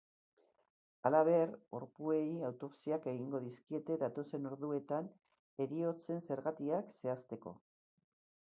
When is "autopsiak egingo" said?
2.47-3.41